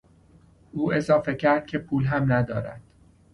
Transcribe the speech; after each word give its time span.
او 0.71 0.93
اضافه 0.93 1.35
کرد 1.35 1.65
که 1.65 1.77
پول 1.79 2.05
هم 2.05 2.33
ندارد. 2.33 2.81